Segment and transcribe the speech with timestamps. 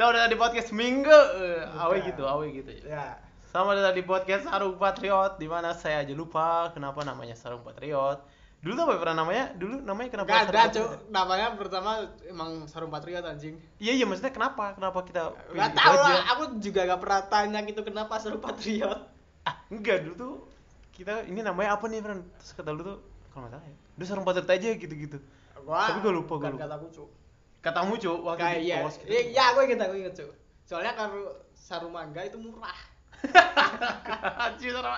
[0.00, 1.12] Selamat datang di podcast Minggu.
[1.12, 2.72] Eh, Awe gitu, awe gitu.
[2.88, 3.20] Ya.
[3.52, 8.16] Selamat datang di podcast Sarung Patriot di mana saya aja lupa kenapa namanya Sarung Patriot.
[8.64, 9.44] Dulu tuh apa ya pernah namanya?
[9.60, 10.28] Dulu namanya kenapa?
[10.32, 10.60] Gak ada.
[10.72, 11.04] Patriot?
[11.12, 11.90] Namanya pertama
[12.24, 13.60] emang Sarung Patriot anjing.
[13.76, 14.72] Iya iya maksudnya kenapa?
[14.72, 19.04] Kenapa kita Gak gitu tau lah, aku juga gak pernah tanya gitu kenapa Sarung Patriot.
[19.44, 20.34] Ah, enggak dulu tuh
[20.96, 22.24] kita ini namanya apa nih, Fran?
[22.40, 23.04] Terus kata lu tuh
[23.36, 23.76] kalau nggak salah ya.
[24.00, 25.20] Udah Sarung Patriot aja gitu-gitu.
[25.60, 26.64] Gua, Tapi gua lupa, bukan lupa.
[26.64, 27.10] kataku, Cuk.
[27.60, 29.04] Katamu, Cuk, waktu Kayak di iya, gitu.
[29.06, 30.32] iya, iya, aku inget, aku inget, Cuk.
[30.64, 32.72] Soalnya kalau sarung mangga itu murah.
[34.48, 34.96] Anjir, sarung.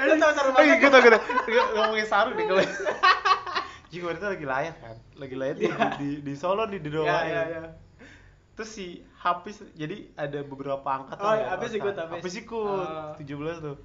[0.00, 0.64] Lu tau sarung Oh, mangga?
[0.66, 1.20] iya, gue gue tau.
[1.46, 2.64] Nggak- Ngomongin sarung nih kalau
[3.90, 5.88] kemarin tuh lagi layat kan Lagi layat di, Iya.
[5.98, 7.62] di, di Solo di Ya, Doa ya, ya.
[8.54, 8.86] Terus si
[9.18, 11.98] Hafiz Jadi ada beberapa angkatan Oh, ya, Hafiz ikut.
[11.98, 12.34] Hafiz.
[12.38, 13.18] Ikut Ah.
[13.18, 13.76] 17 tuh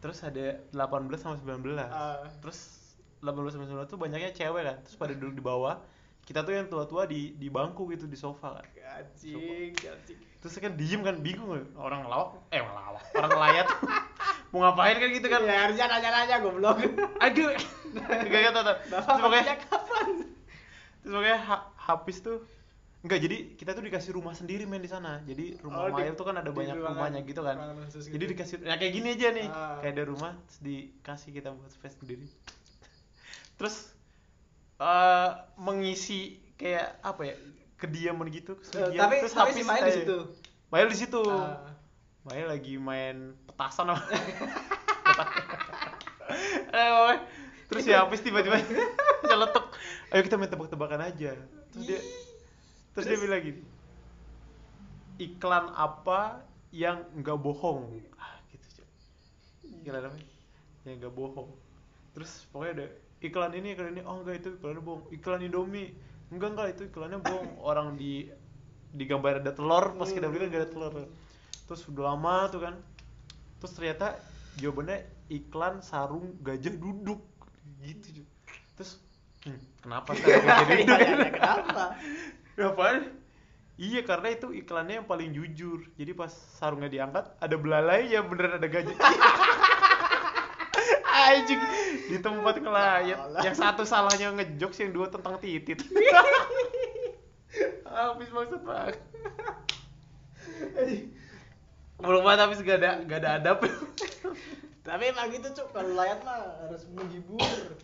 [0.00, 2.24] Terus ada 18 sama 19 Ah.
[2.40, 2.58] Terus
[3.20, 5.76] 18 sama 19 tuh banyaknya cewek kan Terus pada duduk di bawah
[6.28, 8.66] Kita tuh yang tua-tua di, di bangku gitu di sofa kan.
[9.00, 10.18] Anjing, anjing.
[10.38, 13.66] Terus kan diem kan bingung orang ngelawak eh ngelawak orang ngelayat.
[14.52, 15.40] Mau ngapain kan gitu kan?
[15.42, 16.76] Ya harusnya nanya-nanya goblok.
[17.18, 17.56] aduh.
[17.96, 18.78] Gak gak tau terus
[19.16, 20.08] pokoknya kapan?
[20.98, 22.44] terus pokoknya ha habis tuh
[22.98, 25.24] enggak jadi kita tuh dikasih rumah sendiri main di sana.
[25.24, 27.56] Jadi rumah Oh, Mail tuh kan ada banyak ruangan- rumahnya gitu kan.
[27.86, 28.32] khusus jadi gitu.
[28.36, 29.48] dikasih ya kayak gini aja nih.
[29.48, 29.80] Ah.
[29.80, 32.28] kayak ada rumah terus dikasih kita buat space sendiri.
[33.56, 33.96] Terus
[34.78, 37.34] eh mengisi kayak apa ya
[37.78, 40.18] kediaman gitu Eh, kesunyian tapi terus tapi si main di situ.
[40.68, 41.22] Mail di situ.
[41.26, 41.74] Ah.
[42.26, 44.02] Mail lagi main petasan apa?
[46.68, 47.14] Eh,
[47.72, 48.60] terus ya habis tiba-tiba
[49.28, 49.66] nyeletuk.
[50.12, 51.32] Ayo kita main tebak-tebakan aja.
[51.72, 52.00] Terus dia
[52.92, 53.62] terus dia bilang gini
[55.18, 57.98] iklan apa yang nggak bohong?
[58.14, 58.84] Ah, gitu
[59.82, 60.18] iklan apa?
[60.86, 61.48] Yang nggak bohong.
[62.14, 62.86] Terus pokoknya ada
[63.22, 64.02] iklan ini iklan ini.
[64.06, 65.02] Oh enggak itu iklannya bohong.
[65.14, 65.94] Iklan Indomie.
[66.30, 67.50] Enggak enggak itu iklannya bohong.
[67.62, 68.28] Orang di
[68.88, 70.94] di gambar ada telur pas kita beli kan gak ada telur.
[71.68, 72.74] Terus udah lama tuh kan.
[73.60, 74.06] Terus ternyata
[74.56, 77.20] jawabannya iklan sarung gajah duduk.
[77.84, 78.24] Gitu
[78.78, 79.02] terus
[79.46, 80.98] hmm, kenapa sarung gajah Iya, duduk?
[80.98, 81.82] iya, iya, kenapa?
[82.58, 83.14] Apaan?
[83.78, 85.86] Iya karena itu iklannya yang paling jujur.
[85.94, 88.98] Jadi pas sarungnya diangkat ada belalai ya beneran ada gajah.
[91.28, 91.60] Anjing
[92.08, 93.18] di tempat ngelayat.
[93.44, 95.84] Yang satu salahnya ngejokes yang dua tentang titit.
[97.88, 98.96] Habis maksud banget.
[101.98, 103.58] Belum banget habis gak ada gak ada adab.
[104.86, 107.76] Tapi emang gitu cuk, kalau layat mah harus menghibur.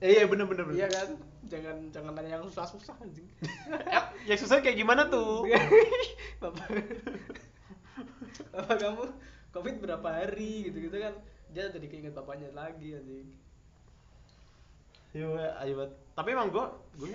[0.00, 0.76] Eh, iya bener bener bener.
[0.76, 1.08] Iya kan?
[1.48, 3.28] Jangan jangan nanya yang susah-susah anjing.
[4.28, 5.48] yang susah kayak gimana tuh?
[6.42, 6.68] Bapak.
[8.52, 9.04] Bapak kamu
[9.56, 11.14] Covid berapa hari gitu-gitu kan.
[11.56, 13.32] Dia jadi keinget bapaknya lagi anjing.
[15.10, 15.24] Iya,
[15.56, 15.92] ayo banget.
[16.12, 17.08] Tapi emang gue, gue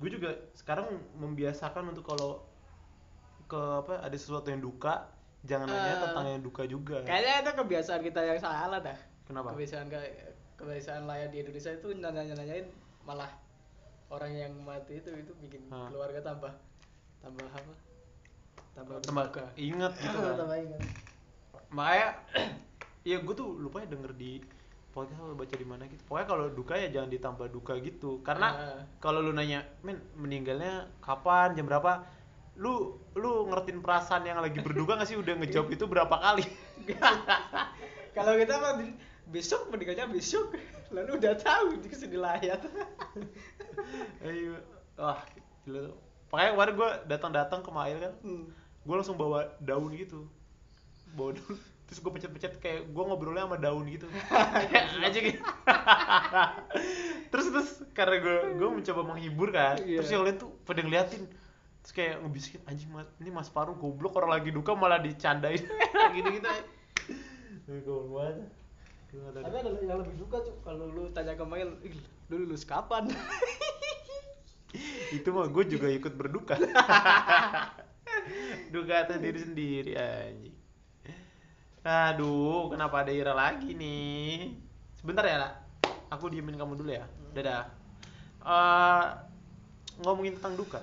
[0.00, 2.42] gue juga sekarang membiasakan untuk kalau
[3.44, 5.06] ke apa ada sesuatu yang duka
[5.44, 6.02] jangan nanya Ah.
[6.02, 7.04] tentang yang duka juga.
[7.04, 8.98] Kayaknya itu kebiasaan kita yang salah dah.
[9.28, 9.52] Kenapa?
[9.52, 9.86] Kebiasaan
[10.56, 12.66] kebiasaan layar di Indonesia itu nanya-nanyain
[13.04, 13.28] malah
[14.08, 15.86] orang yang mati itu itu bikin Ah.
[15.86, 16.52] keluarga tambah
[17.20, 17.72] tambah apa?
[18.72, 19.44] Tambah Tambah berduka.
[19.54, 20.34] ingat gitu kan.
[20.34, 20.80] tambah ingat.
[21.72, 22.08] Makanya
[23.10, 24.38] ya gue tuh lupa ya denger di
[24.92, 26.04] podcast atau baca di mana gitu.
[26.04, 28.20] Pokoknya kalau duka ya jangan ditambah duka gitu.
[28.20, 28.80] Karena Ah.
[29.00, 31.56] kalau lu nanya, "Men, meninggalnya kapan?
[31.56, 32.04] Jam berapa?"
[32.60, 36.44] Lu lu ngertiin perasaan yang lagi berduka gak sih udah ngejawab itu berapa kali?
[38.16, 38.76] Kalau kita mah
[39.32, 40.52] besok meninggalnya besok,
[40.94, 42.60] lalu udah tahu di ke sini layar.
[44.28, 44.60] Ayo.
[45.00, 45.24] Wah,
[45.64, 45.96] gila tuh.
[46.28, 48.44] Makanya kemarin gue datang-datang ke Mail kan, Hmm.
[48.84, 50.28] gue langsung bawa daun gitu.
[51.16, 51.36] Daun.
[51.88, 54.08] Terus gue pencet-pencet kayak gue ngobrolnya sama daun gitu.
[55.06, 55.40] aja gitu.
[57.28, 59.76] terus terus karena gue gue mencoba menghibur kan.
[59.84, 60.00] Iya.
[60.00, 61.28] Terus yang lain tuh pada ngeliatin.
[61.84, 65.60] Terus kayak ngebisikin anjing mas, ini Mas Paru goblok orang lagi duka malah dicandain
[66.16, 66.48] gitu-gitu.
[67.68, 68.48] Goblok banget.
[69.12, 71.92] Gua nggak tahu Tapi ada yang lebih suka tuh kalau lu tanya ke Mail, "Ih,
[72.32, 73.12] lu lulus kapan?
[75.12, 76.56] itu mah gue juga ikut berduka
[78.74, 80.61] duka atas diri sendiri anjing
[81.82, 84.54] aduh kenapa ada Ira lagi nih
[84.94, 85.52] sebentar ya lah
[86.08, 87.82] aku diemin kamu dulu ya dadah
[88.42, 89.04] Eh,
[90.02, 90.82] ngomongin tentang duka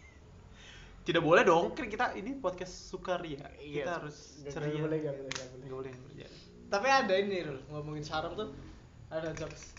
[1.06, 5.28] tidak boleh dong kan kita ini podcast sukaria kita harus ceria nggak boleh, nggak boleh,
[5.28, 5.60] nggak boleh.
[5.60, 6.38] Nggak boleh berjalan.
[6.70, 8.48] Tapi ada ini Rul, ngomongin sarung tuh
[9.12, 9.76] ada jokes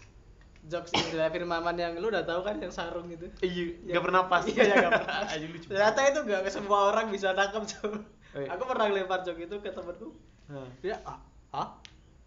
[0.69, 3.25] jokes Indra Firmaman yang lu udah tahu kan yang sarung itu.
[3.41, 5.17] iya Yang- nggak pernah pas Iya, nggak pernah.
[5.41, 7.97] Lucu Ternyata itu gak semua orang bisa nangkep tuh.
[8.37, 8.45] Eh.
[8.45, 10.13] Aku pernah lempar joke itu ke temenku.
[10.51, 10.67] Nah.
[10.83, 11.19] Dia ah,
[11.55, 11.69] hah?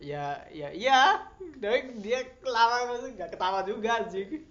[0.01, 1.29] Ya, ya, iya.
[1.61, 4.49] Dia dia kelawa masih nggak ketawa juga anjing.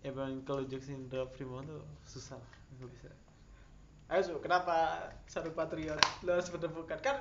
[0.00, 2.40] emang kalau jokes Indra Primawan tuh susah
[2.76, 3.12] nggak bisa
[4.10, 6.00] Ayo Su, kenapa Saru Patriot?
[6.24, 7.20] Lo harus menemukan kan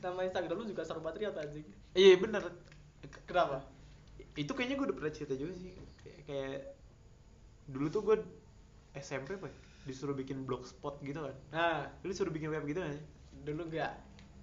[0.00, 1.66] nama Instagram lu juga Saru Patriot anjing.
[1.92, 2.42] iya bener
[3.26, 3.64] Kenapa?
[4.38, 6.58] itu kayaknya gue udah pernah cerita juga sih kayak, kayak
[7.66, 8.16] dulu tuh gue
[8.94, 9.56] SMP apa ya,
[9.90, 12.94] disuruh bikin blogspot gitu kan Nah, lu disuruh bikin web gitu kan
[13.44, 13.92] dulu enggak.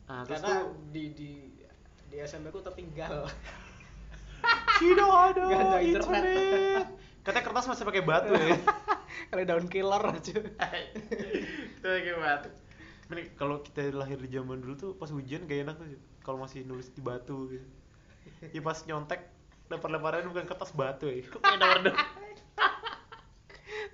[0.08, 0.64] Nah terus Karena tuh
[0.96, 1.32] di di
[2.08, 3.28] di SMP ku tertinggal.
[4.82, 5.44] tidak ada
[5.84, 6.24] internet.
[6.24, 6.88] internet
[7.28, 8.56] katanya kertas masih pakai batu ya
[9.34, 10.36] Kali daun killer aja.
[11.76, 12.50] itu pakai batu
[13.36, 15.88] kalau kita lahir di zaman dulu tuh pas ujian gak enak tuh
[16.24, 17.68] kalau masih nulis di batu gitu.
[18.52, 19.24] Ya pas nyontek
[19.72, 21.24] lempar-lemparannya bukan kertas batu ya.
[21.24, 21.88] Kok kayak daun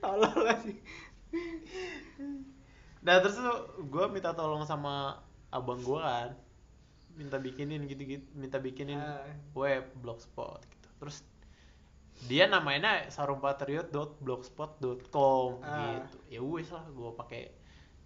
[0.01, 0.73] Tolol lagi.
[3.05, 5.21] Nah terus tuh gue minta tolong sama
[5.53, 6.33] abang gue kan
[7.13, 9.21] minta bikinin gitu-gitu minta bikinin Ah.
[9.53, 11.21] web blogspot gitu terus
[12.25, 16.01] dia namanya sarumpatriot.blogspot.com Ah.
[16.01, 17.41] gitu ya wes lah gue pakai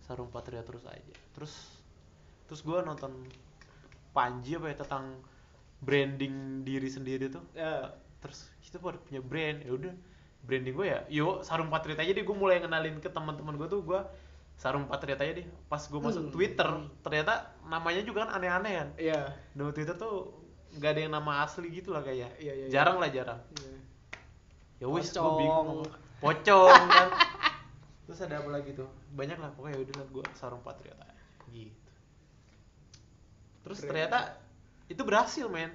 [0.01, 1.53] sarung patriot terus aja terus
[2.45, 3.11] terus gue nonton
[4.11, 5.19] Panji apa ya tentang
[5.77, 7.93] branding diri sendiri tuh Ya.
[8.17, 9.93] terus itu pada punya brand ya udah
[10.41, 13.79] branding gue ya yuk sarung patriot aja deh gue mulai kenalin ke teman-teman gue tuh
[13.83, 13.99] gue
[14.57, 16.33] sarung patriot aja deh pas gue masuk Hmm.
[16.33, 16.69] Twitter
[16.99, 17.33] ternyata
[17.63, 19.21] namanya juga kan aneh-aneh kan Iya.
[19.53, 20.33] nama Twitter tuh
[20.73, 22.67] nggak ada yang nama asli gitu lah kayak Iya, iya, iya.
[22.67, 23.77] jarang lah jarang Iya.
[24.77, 25.37] ya wis gue Pocong.
[25.37, 25.69] bingung
[26.17, 27.07] pocong kan
[28.03, 31.13] terus ada apa lagi tuh banyak lah pokoknya udah gue sarung patriot aja
[31.47, 31.91] gitu
[33.61, 33.89] terus Keren.
[33.91, 34.19] ternyata
[34.87, 35.69] itu berhasil men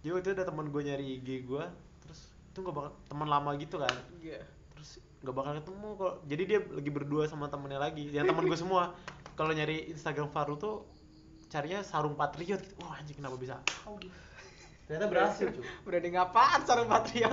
[0.00, 1.64] jadi waktu itu ada teman gue nyari IG gue
[2.00, 4.38] terus itu nggak bakal teman lama gitu kan Iya.
[4.38, 4.61] terus
[5.22, 8.90] nggak bakal ketemu kok jadi dia lagi berdua sama temennya lagi yang temen gue semua
[9.32, 10.82] kalau nyari Instagram Faru tuh
[11.46, 13.56] carinya sarung patriot gitu wah anjing kenapa bisa
[14.82, 17.32] ternyata berhasil cuy Branding apaan Saru Patriot?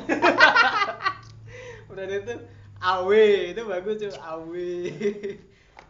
[1.90, 2.36] Branding itu
[2.80, 3.10] AW
[3.52, 4.54] itu bagus cuy AW.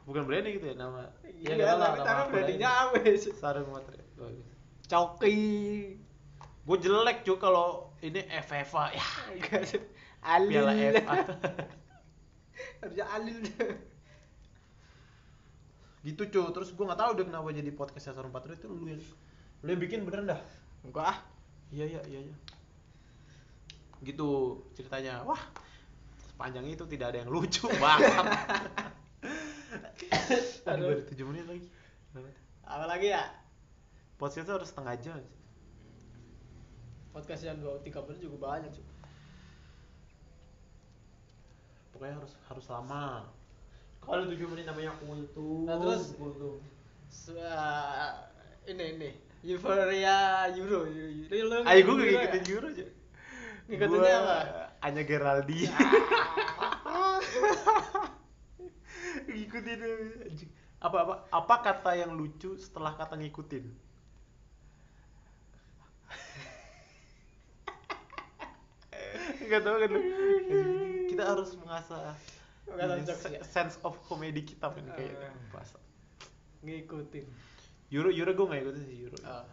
[0.08, 1.06] bukan branding gitu ya nama
[1.40, 2.82] Iya, lah, tapi nama brandingnya aja.
[2.88, 2.94] AW.
[2.96, 3.34] cuy.
[3.36, 4.48] sarung patriot bagus
[4.88, 5.38] Coki.
[6.64, 9.06] gue jelek cuy kalau ini FFA ya
[10.24, 11.16] piala FA
[12.80, 13.38] Harusnya Alil.
[16.00, 19.04] gitu cuy terus gue nggak tahu deh kenapa jadi podcastnya sarung patriot itu lu yang
[19.60, 20.40] lu yang bikin beneran dah
[20.84, 21.18] Enggak ah.
[21.70, 22.36] Iya iya iya iya.
[24.02, 24.30] Gitu
[24.74, 25.22] ceritanya.
[25.28, 25.42] Wah.
[26.24, 28.16] Sepanjang itu tidak ada yang lucu banget.
[30.70, 30.96] Aduh.
[30.96, 31.68] baru 7 menit lagi.
[32.64, 33.28] Apa lagi ya?
[34.16, 35.20] Podcast itu harus setengah jam.
[37.12, 38.86] Podcast yang 2 3 menit juga banyak cuy.
[42.00, 43.28] Pokoknya harus harus lama.
[44.00, 45.68] Kalau 7 menit namanya kultum.
[45.68, 46.64] Nah, terus- kultum.
[47.12, 48.24] So, uh,
[48.64, 49.12] ini ini
[49.44, 50.88] Euphoria Euro.
[51.28, 51.68] Euro.
[51.68, 52.88] Ayo gue ngikutin ngikutin Euro aja.
[53.68, 54.38] Ngikutinnya apa?
[54.80, 55.68] Anya Geraldi.
[59.28, 59.80] ngikutin
[60.24, 60.52] anjing.
[60.80, 63.68] Apa apa apa kata yang lucu setelah kata ngikutin?
[69.52, 70.00] Gak tau kan lu
[71.20, 72.16] Kita harus mengasah
[73.12, 73.42] se- ya?
[73.44, 75.34] sense of comedy kita kan kayak Ah.
[75.50, 75.76] bahasa
[76.60, 77.26] Ngikutin.
[77.90, 79.44] Euro Euro gue gak ikutin sih Euro Ah.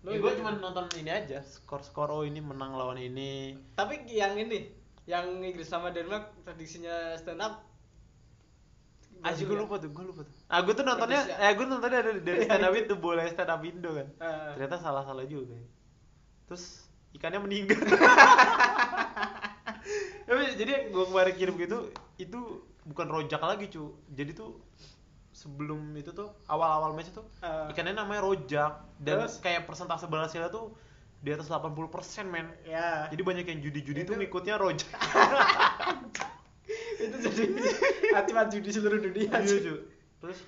[0.00, 4.70] Lu gue cuma nonton ini aja skor-skor oh ini menang lawan ini Tapi yang ini,
[5.04, 7.62] yang Inggris sama Denmark prediksinya stand up.
[9.18, 9.62] Aji Bagus gue ya?
[9.62, 10.34] lupa tuh, gue lupa tuh.
[10.46, 13.60] Ah gue tuh nontonnya, eh gue nontonnya dari dari stand up itu boleh stand up
[13.60, 14.08] Indo kan.
[14.18, 14.52] Ah.
[14.52, 15.56] Ternyata salah-salah juga.
[16.46, 17.80] Terus ikannya meninggal.
[20.56, 21.78] Jadi gue kemarin kirim gitu,
[22.16, 22.40] itu
[22.84, 23.92] bukan rojak lagi cu.
[24.10, 24.56] Jadi tuh
[25.30, 27.68] sebelum itu tuh awal-awal match tuh Ah.
[27.68, 29.36] ikannya namanya rojak dan Terus?
[29.38, 30.72] kayak persentase berhasilnya tuh
[31.20, 32.48] di atas 80% men.
[32.64, 33.04] Ya.
[33.12, 34.88] Jadi banyak yang judi-judi tuh Itu- ngikutnya rojak.
[36.96, 37.44] itu jadi
[38.16, 39.28] hati judi seluruh dunia.
[39.28, 39.74] Iya, cu.
[40.24, 40.38] Terus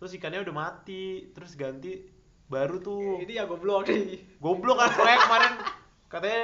[0.00, 2.08] terus ikannya udah mati, terus ganti
[2.48, 3.20] baru tuh.
[3.24, 4.20] Ini ya goblok nih.
[4.40, 5.52] Goblok kan kemarin
[6.12, 6.42] katanya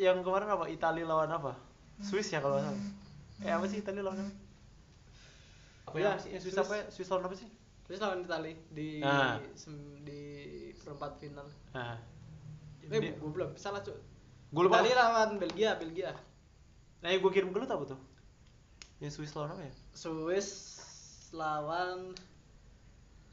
[0.00, 0.64] yang kemarin apa?
[0.66, 1.52] Italia lawan apa?
[2.00, 2.80] Swiss ya kalau salah.
[3.40, 4.32] Eh apa sih Italia lawan apa?
[5.86, 6.16] Apa ya?
[6.16, 6.32] sih?
[6.34, 6.58] Swiss Swiss.
[6.58, 6.84] apa ya?
[6.88, 7.48] Swiss lawan apa sih?
[7.84, 9.42] Terus lawan Itali di Ah.
[9.52, 10.22] sem- di
[10.78, 11.42] perempat final.
[11.74, 11.98] Nah.
[12.80, 13.98] Eh, Jadi, goblok, salah cuy.
[14.50, 14.78] gue lupa.
[14.78, 16.14] Itali lawan Belgia, Belgia.
[17.02, 18.00] Nah, yang gue kirim ke lu apa tuh?
[19.02, 19.72] Yang Swiss lawan apa ya?
[19.90, 20.48] Swiss
[21.34, 22.14] lawan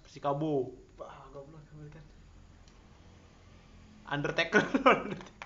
[0.09, 0.73] Chicago.
[0.97, 2.05] Wah, goblok goblok kan.
[4.09, 4.63] Undertaker.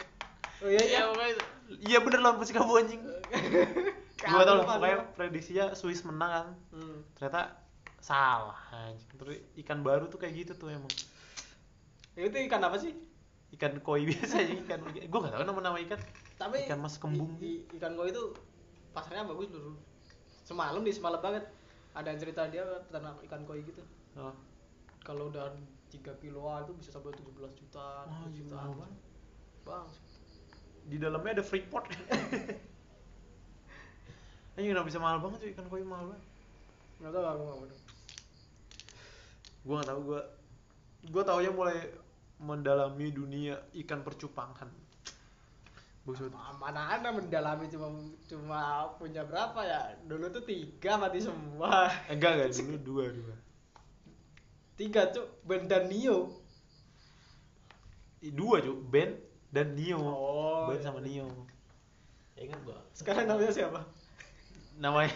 [0.61, 0.99] Oh iya iya.
[1.05, 1.43] pokoknya itu.
[1.81, 3.01] Iya bener lawan Chicago anjing.
[4.21, 6.47] Gua tau lah, pokoknya prediksinya Swiss menang kan.
[6.71, 7.01] Hmm.
[7.13, 7.57] Ternyata
[7.97, 9.09] salah anjing.
[9.15, 10.91] Terus ikan baru tuh kayak gitu tuh emang.
[12.13, 12.93] Itu ikan apa sih?
[13.51, 14.79] Ikan koi biasa aja ikan.
[15.07, 15.99] Gua gak tahu nama-nama ikan.
[16.35, 17.37] tapi Ikan mas kembung.
[17.37, 18.33] i- i- ikan koi itu
[18.91, 19.77] pasarnya bagus dulu
[20.41, 21.45] semalam nih semalam banget
[21.93, 23.79] ada yang cerita dia peternak ikan koi gitu
[24.17, 24.33] oh.
[24.99, 25.53] kalau udah
[25.87, 28.97] 3 kiloan itu bisa sampai 17 juta Wah, 20 gila jutaan banget.
[29.61, 29.85] bang
[30.85, 31.87] di dalamnya ada freeport
[34.57, 36.23] Ayo kenapa bisa mahal banget cuy ikan koi mahal banget.
[37.01, 37.65] Nggak tahu aku mau
[39.61, 40.21] Gua nggak tahu gua
[41.13, 41.77] gua taunya mulai
[42.41, 44.69] mendalami dunia ikan percupangan.
[46.01, 47.93] Banget mana ada mendalami cuma
[48.25, 49.81] cuma punya berapa ya?
[50.09, 51.87] Dulu tuh tiga mati semua.
[52.09, 52.49] Eh, enggak enggak.
[52.57, 53.35] Dulu dua dua.
[54.75, 55.45] Tiga cuk.
[55.45, 56.41] Ben dan Nio.
[58.21, 60.83] Dua cuy Ben dan Nio Oh, Ben iya.
[60.87, 61.27] sama Nio
[62.39, 62.79] ya ingat gua.
[62.95, 63.83] Sekarang namanya siapa?
[64.79, 65.13] Namanya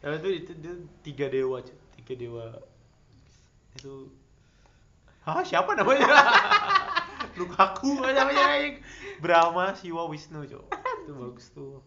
[0.00, 0.74] namanya itu itu dia
[1.04, 1.60] tiga dewa
[2.00, 2.46] tiga dewa.
[3.76, 4.08] Itu
[5.26, 5.42] Hah?
[5.42, 6.06] Siapa namanya?
[7.38, 8.78] Lukaku namanya?
[9.18, 10.62] Brahma Siwa Wisnu cuy
[11.06, 11.82] itu bagus tuh.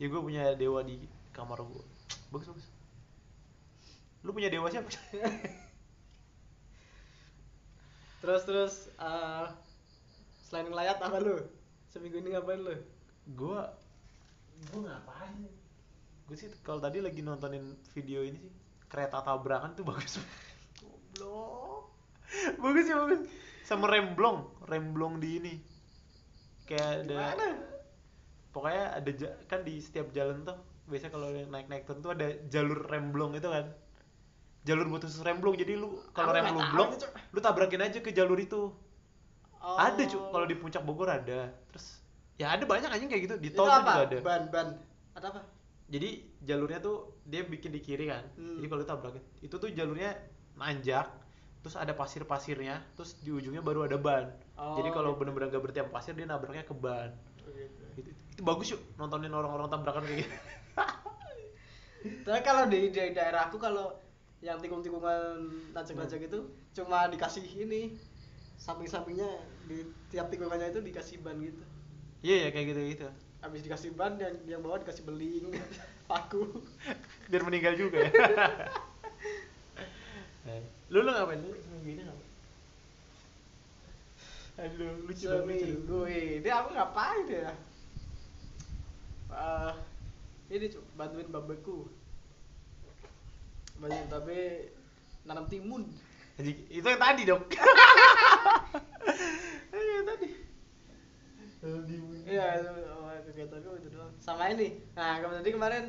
[0.00, 1.02] Ya gue punya dewa di
[1.34, 1.84] kamar gue
[2.32, 2.66] bagus bagus.
[4.24, 4.88] Lu punya dewa siapa?
[8.22, 9.46] Terus terus eh,
[10.46, 11.42] selain ngelayat apa lu?
[11.90, 12.78] Seminggu ini ngapain lu?
[13.34, 13.58] Gue
[14.56, 15.44] gue ngapain
[16.26, 18.52] gue sih kalau tadi lagi nontonin video ini sih
[18.90, 20.18] kereta tabrakan tuh bagus
[20.78, 21.92] goblok.
[22.58, 23.20] Bagus ya bagus.
[23.66, 25.54] Sama remblong remblong di ini.
[26.66, 27.48] Kayak ada Gimana?
[28.50, 29.10] pokoknya ada
[29.46, 30.58] kan di setiap jalan tuh
[30.90, 33.66] biasanya kalau naik naik turun tuh ada jalur remblong itu kan.
[34.66, 35.54] Jalur buat khusus remblong.
[35.54, 36.90] Jadi lu kalau rem lu blong
[37.34, 38.74] lu tabrakin aja ke jalur itu
[39.66, 39.74] Oh.
[39.74, 41.50] ada cuy kalau di puncak Bogor ada.
[41.74, 41.98] Terus
[42.38, 43.34] ya ada banyak anjing kayak gitu.
[43.42, 44.18] Di tol tuh juga ada.
[44.22, 44.68] Ban ban.
[45.18, 45.40] Ada apa?
[45.90, 48.22] Jadi jalurnya tuh dia bikin di kiri kan.
[48.38, 48.62] Hmm.
[48.62, 50.14] jadi kalau lu tabrakin itu tuh jalurnya
[50.54, 51.10] nanjak
[51.66, 54.30] terus ada pasir-pasirnya terus di ujungnya baru ada ban.
[54.54, 55.26] Oh, jadi kalau gitu.
[55.26, 57.10] bener-bener gak berhenti sama pasir dia nabraknya ke ban.
[57.42, 57.82] Gitu.
[57.98, 60.34] itu, itu bagus yuk nontonin orang-orang tabrakan kayak gitu.
[62.26, 63.98] Tapi kalau di, di daerah aku kalau
[64.38, 66.28] yang tikung-tikungan najak-najak Hmm.
[66.30, 66.38] itu
[66.76, 67.96] cuma dikasih ini
[68.56, 69.28] samping-sampingnya
[69.68, 71.62] di tiap tikungannya itu dikasih ban gitu.
[72.24, 73.06] iya ya kayak gitu gitu
[73.44, 75.54] Habis dikasih ban yang yang bawah dikasih beling,
[76.10, 76.64] paku.
[77.30, 78.10] biar meninggal juga ya
[80.90, 82.26] lu lu ngapain lu seminggu ini ngapain
[84.56, 85.44] aduh lucu dong.
[85.44, 87.52] Seminggu ini aku ngapain ya?
[89.28, 89.72] Eh,
[90.48, 91.84] ini bantuin babeku.
[93.76, 94.72] Bantuin babe
[95.28, 95.84] nanam timun.
[96.40, 97.44] Itu yang tadi dong
[99.76, 100.28] Eh, yang tadi
[102.26, 104.12] Iya, itu oh, kegiatanku itu doang.
[104.18, 104.78] Sama ini.
[104.94, 105.84] Nah, kemarin tadi kemarin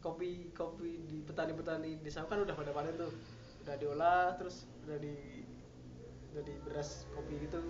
[0.00, 3.12] kopi kopi di petani-petani desa kan udah pada panen tuh.
[3.62, 5.14] Udah diolah terus udah di
[6.32, 7.60] udah di beras kopi gitu.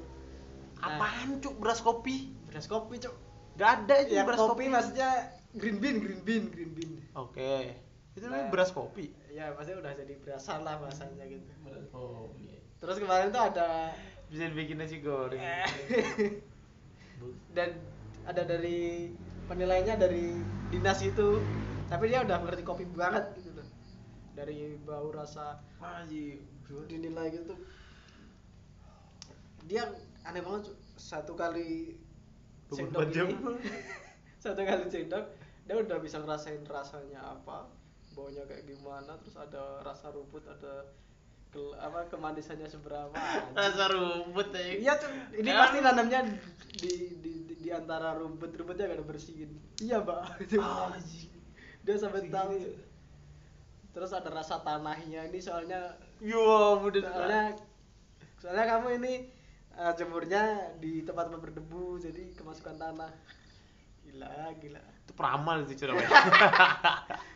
[0.80, 3.12] Nah, apaan cuk beras kopi beras kopi, Cuk.
[3.54, 5.11] gak ada itu Ya beras kopi, maksudnya
[5.52, 6.92] green bean, green bean, green bean.
[7.12, 7.76] oke
[8.11, 8.50] itu namanya Nah.
[8.50, 11.44] beras kopi Ya, maksudnya udah jadi berasan lah bahasanya gitu.
[11.92, 13.92] oh iya Terus kemarin tuh ada
[14.30, 15.42] bisa dibikin nasi goreng.
[17.56, 17.70] Dan
[18.25, 19.10] ada dari
[19.50, 20.38] penilainya dari
[20.70, 21.42] dinas itu.
[21.90, 23.66] Tapi dia udah ngerti kopi banget gitu loh.
[24.38, 26.46] Dari bau rasa Anjing.
[26.87, 27.58] dinilai gitu.
[29.66, 29.90] Dia
[30.22, 31.99] aneh banget satu kali
[32.70, 33.34] 24 sendok ini
[34.42, 35.25] satu kali sendok
[35.66, 37.66] dia udah bisa ngerasain rasanya apa
[38.14, 40.87] baunya kayak gimana terus ada rasa rumput ada
[41.50, 43.11] ke, apa kemanisannya seberapa
[43.52, 45.59] rasa rumput ya Iya tuh, ini Ya.
[45.66, 46.21] pasti nanamnya
[46.78, 49.50] di di di, di antara rumput-rumputnya gak ada bersihin.
[49.83, 50.21] Iya, Mbak.
[50.95, 51.30] Anjing.
[51.83, 52.54] Dia sampai Segini tahu.
[53.90, 57.42] Terus ada rasa tanahnya ini soalnya yo udah soalnya
[58.38, 59.14] soalnya kamu ini
[59.75, 60.42] eh, jemurnya
[60.78, 63.11] di tempat-tempat berdebu jadi kemasukan tanah.
[64.07, 64.83] Gila, gila.
[65.07, 66.11] itu peramal itu cuy namanya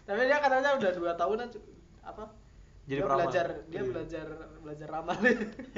[0.07, 1.47] Tapi dia katanya udah dua tahunan
[2.03, 2.25] apa?
[2.85, 3.19] Jadi dia peramal.
[3.25, 3.89] belajar dia Iya.
[3.89, 4.27] belajar
[4.61, 5.17] belajar ramal.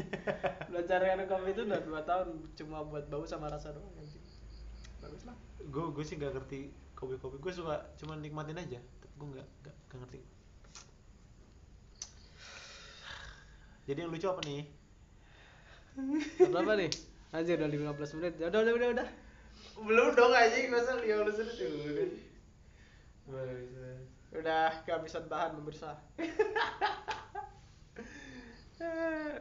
[0.71, 4.23] Belajar yang kopi itu udah dua tahun cuma buat bau sama rasa doang anjing.
[4.99, 5.37] bagus lah.
[5.71, 9.47] Gue gue sih gak ngerti kopi kopi gue suka cuma nikmatin aja tapi gue nggak
[9.63, 10.21] nggak ngerti.
[13.87, 14.67] Jadi yang lucu apa nih?
[16.51, 16.91] Berapa nih?
[17.31, 18.35] Anjir udah 15 menit.
[18.43, 19.09] Ya udah udah udah udah.
[19.87, 20.67] Belum dong anjing.
[20.75, 22.11] Masa lima belas menit
[24.37, 25.97] udah kehabisan bahan pemirsa.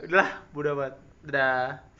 [0.06, 1.95] Udahlah udah banget dadah